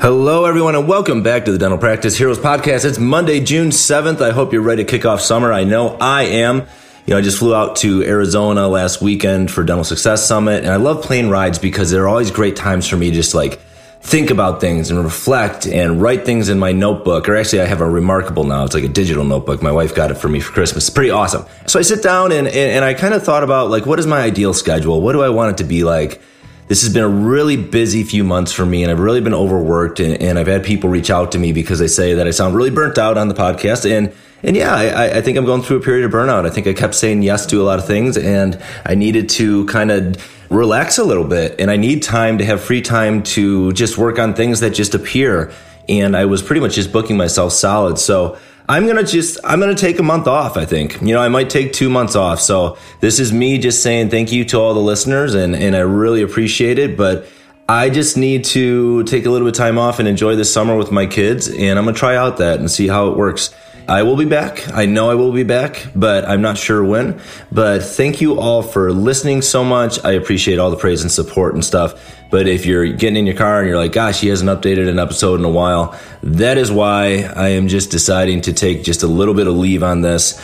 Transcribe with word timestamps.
Hello, 0.00 0.46
everyone, 0.46 0.76
and 0.76 0.88
welcome 0.88 1.22
back 1.22 1.44
to 1.44 1.52
the 1.52 1.58
Dental 1.58 1.76
Practice 1.76 2.16
Heroes 2.16 2.38
Podcast. 2.38 2.86
It's 2.86 2.98
Monday, 2.98 3.38
June 3.38 3.68
7th. 3.68 4.22
I 4.22 4.30
hope 4.30 4.50
you're 4.50 4.62
ready 4.62 4.82
to 4.82 4.90
kick 4.90 5.04
off 5.04 5.20
summer. 5.20 5.52
I 5.52 5.64
know 5.64 5.98
I 6.00 6.22
am. 6.22 6.60
You 7.04 7.12
know, 7.12 7.18
I 7.18 7.20
just 7.20 7.38
flew 7.38 7.54
out 7.54 7.76
to 7.76 8.02
Arizona 8.04 8.66
last 8.66 9.02
weekend 9.02 9.50
for 9.50 9.62
Dental 9.62 9.84
Success 9.84 10.26
Summit, 10.26 10.64
and 10.64 10.72
I 10.72 10.76
love 10.76 11.02
plane 11.02 11.28
rides 11.28 11.58
because 11.58 11.90
they're 11.90 12.08
always 12.08 12.30
great 12.30 12.56
times 12.56 12.88
for 12.88 12.96
me 12.96 13.10
just 13.10 13.34
like 13.34 13.60
think 14.00 14.30
about 14.30 14.62
things 14.62 14.90
and 14.90 15.04
reflect 15.04 15.66
and 15.66 16.00
write 16.00 16.24
things 16.24 16.48
in 16.48 16.58
my 16.58 16.72
notebook. 16.72 17.28
Or 17.28 17.36
actually, 17.36 17.60
I 17.60 17.66
have 17.66 17.82
a 17.82 17.86
reMarkable 17.86 18.48
now. 18.48 18.64
It's 18.64 18.72
like 18.72 18.84
a 18.84 18.88
digital 18.88 19.24
notebook. 19.24 19.62
My 19.62 19.70
wife 19.70 19.94
got 19.94 20.10
it 20.10 20.14
for 20.14 20.30
me 20.30 20.40
for 20.40 20.50
Christmas. 20.50 20.88
It's 20.88 20.94
pretty 20.94 21.10
awesome. 21.10 21.44
So 21.66 21.78
I 21.78 21.82
sit 21.82 22.02
down 22.02 22.32
and, 22.32 22.46
and, 22.46 22.56
and 22.56 22.86
I 22.86 22.94
kind 22.94 23.12
of 23.12 23.22
thought 23.22 23.44
about 23.44 23.68
like, 23.68 23.84
what 23.84 23.98
is 23.98 24.06
my 24.06 24.20
ideal 24.20 24.54
schedule? 24.54 25.02
What 25.02 25.12
do 25.12 25.22
I 25.22 25.28
want 25.28 25.52
it 25.52 25.62
to 25.62 25.68
be 25.68 25.84
like? 25.84 26.22
This 26.70 26.82
has 26.82 26.94
been 26.94 27.02
a 27.02 27.08
really 27.08 27.56
busy 27.56 28.04
few 28.04 28.22
months 28.22 28.52
for 28.52 28.64
me 28.64 28.84
and 28.84 28.92
I've 28.92 29.00
really 29.00 29.20
been 29.20 29.34
overworked 29.34 29.98
and, 29.98 30.22
and, 30.22 30.38
I've 30.38 30.46
had 30.46 30.62
people 30.62 30.88
reach 30.88 31.10
out 31.10 31.32
to 31.32 31.38
me 31.38 31.52
because 31.52 31.80
they 31.80 31.88
say 31.88 32.14
that 32.14 32.28
I 32.28 32.30
sound 32.30 32.54
really 32.54 32.70
burnt 32.70 32.96
out 32.96 33.18
on 33.18 33.26
the 33.26 33.34
podcast 33.34 33.90
and 33.90 34.14
and 34.44 34.56
yeah, 34.56 34.72
I, 34.72 35.18
I 35.18 35.20
think 35.20 35.36
I'm 35.36 35.44
going 35.44 35.62
through 35.62 35.78
a 35.78 35.80
period 35.80 36.04
of 36.04 36.12
burnout. 36.12 36.46
I 36.46 36.50
think 36.50 36.68
I 36.68 36.72
kept 36.72 36.94
saying 36.94 37.22
yes 37.22 37.44
to 37.46 37.60
a 37.60 37.64
lot 37.64 37.80
of 37.80 37.88
things 37.88 38.16
and 38.16 38.62
I 38.86 38.94
needed 38.94 39.28
to 39.30 39.66
kind 39.66 39.90
of 39.90 40.32
relax 40.48 40.96
a 40.96 41.04
little 41.04 41.24
bit 41.24 41.60
and 41.60 41.72
I 41.72 41.76
need 41.76 42.04
time 42.04 42.38
to 42.38 42.44
have 42.44 42.62
free 42.62 42.82
time 42.82 43.24
to 43.24 43.72
just 43.72 43.98
work 43.98 44.20
on 44.20 44.34
things 44.34 44.60
that 44.60 44.70
just 44.70 44.94
appear. 44.94 45.52
And 45.88 46.16
I 46.16 46.26
was 46.26 46.40
pretty 46.40 46.60
much 46.60 46.76
just 46.76 46.92
booking 46.92 47.16
myself 47.16 47.52
solid. 47.52 47.98
So 47.98 48.38
I'm 48.70 48.86
gonna 48.86 49.02
just 49.02 49.36
I'm 49.42 49.58
gonna 49.58 49.74
take 49.74 49.98
a 49.98 50.02
month 50.04 50.28
off. 50.28 50.56
I 50.56 50.64
think 50.64 51.02
you 51.02 51.12
know 51.12 51.20
I 51.20 51.26
might 51.26 51.50
take 51.50 51.72
two 51.72 51.90
months 51.90 52.14
off. 52.14 52.40
So 52.40 52.78
this 53.00 53.18
is 53.18 53.32
me 53.32 53.58
just 53.58 53.82
saying 53.82 54.10
thank 54.10 54.30
you 54.30 54.44
to 54.44 54.58
all 54.58 54.74
the 54.74 54.80
listeners, 54.80 55.34
and 55.34 55.56
and 55.56 55.74
I 55.74 55.80
really 55.80 56.22
appreciate 56.22 56.78
it. 56.78 56.96
But 56.96 57.26
I 57.68 57.90
just 57.90 58.16
need 58.16 58.44
to 58.44 59.02
take 59.04 59.26
a 59.26 59.30
little 59.30 59.48
bit 59.48 59.56
of 59.56 59.58
time 59.58 59.76
off 59.76 59.98
and 59.98 60.06
enjoy 60.06 60.36
this 60.36 60.52
summer 60.52 60.76
with 60.76 60.92
my 60.92 61.06
kids, 61.06 61.48
and 61.48 61.80
I'm 61.80 61.84
gonna 61.84 61.96
try 61.96 62.14
out 62.14 62.36
that 62.36 62.60
and 62.60 62.70
see 62.70 62.86
how 62.86 63.08
it 63.08 63.16
works. 63.16 63.52
I 63.90 64.04
will 64.04 64.14
be 64.14 64.24
back. 64.24 64.72
I 64.72 64.86
know 64.86 65.10
I 65.10 65.16
will 65.16 65.32
be 65.32 65.42
back, 65.42 65.88
but 65.96 66.24
I'm 66.24 66.40
not 66.40 66.56
sure 66.56 66.84
when. 66.84 67.20
But 67.50 67.82
thank 67.82 68.20
you 68.20 68.38
all 68.38 68.62
for 68.62 68.92
listening 68.92 69.42
so 69.42 69.64
much. 69.64 70.04
I 70.04 70.12
appreciate 70.12 70.60
all 70.60 70.70
the 70.70 70.76
praise 70.76 71.02
and 71.02 71.10
support 71.10 71.54
and 71.54 71.64
stuff. 71.64 72.00
But 72.30 72.46
if 72.46 72.66
you're 72.66 72.92
getting 72.92 73.16
in 73.16 73.26
your 73.26 73.34
car 73.34 73.58
and 73.58 73.68
you're 73.68 73.76
like, 73.76 73.90
gosh, 73.90 74.20
he 74.20 74.28
hasn't 74.28 74.48
updated 74.48 74.88
an 74.88 75.00
episode 75.00 75.40
in 75.40 75.44
a 75.44 75.50
while, 75.50 75.98
that 76.22 76.56
is 76.56 76.70
why 76.70 77.32
I 77.34 77.48
am 77.48 77.66
just 77.66 77.90
deciding 77.90 78.42
to 78.42 78.52
take 78.52 78.84
just 78.84 79.02
a 79.02 79.08
little 79.08 79.34
bit 79.34 79.48
of 79.48 79.56
leave 79.56 79.82
on 79.82 80.02
this 80.02 80.40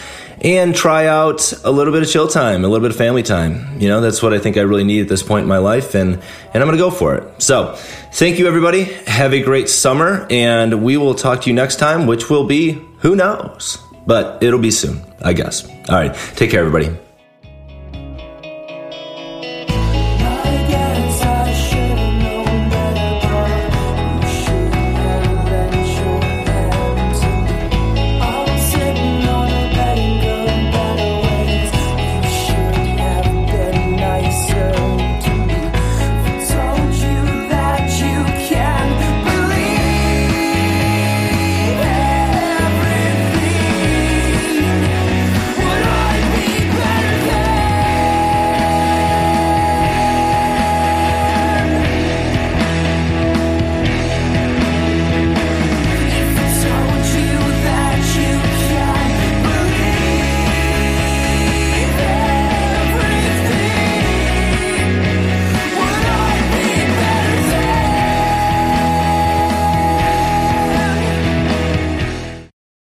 and 0.46 0.76
try 0.76 1.08
out 1.08 1.52
a 1.64 1.72
little 1.72 1.92
bit 1.92 2.04
of 2.04 2.08
chill 2.08 2.28
time, 2.28 2.64
a 2.64 2.68
little 2.68 2.80
bit 2.80 2.92
of 2.92 2.96
family 2.96 3.24
time. 3.24 3.80
You 3.80 3.88
know, 3.88 4.00
that's 4.00 4.22
what 4.22 4.32
I 4.32 4.38
think 4.38 4.56
I 4.56 4.60
really 4.60 4.84
need 4.84 5.02
at 5.02 5.08
this 5.08 5.22
point 5.22 5.42
in 5.42 5.48
my 5.48 5.58
life, 5.58 5.96
and 5.96 6.22
and 6.54 6.62
I'm 6.62 6.70
to 6.70 6.76
go 6.76 6.90
for 6.90 7.16
it. 7.16 7.42
So, 7.42 7.74
thank 8.12 8.38
you 8.38 8.46
everybody. 8.46 8.84
Have 9.08 9.34
a 9.34 9.42
great 9.42 9.68
summer, 9.68 10.24
and 10.30 10.84
we 10.84 10.96
will 10.96 11.16
talk 11.16 11.42
to 11.42 11.50
you 11.50 11.54
next 11.54 11.76
time, 11.76 12.06
which 12.06 12.30
will 12.30 12.46
be 12.46 12.80
who 12.98 13.16
knows, 13.16 13.78
but 14.06 14.40
it'll 14.40 14.60
be 14.60 14.70
soon, 14.70 15.02
I 15.20 15.32
guess. 15.32 15.68
All 15.68 15.96
right, 15.96 16.14
take 16.36 16.52
care, 16.52 16.60
everybody. 16.60 17.05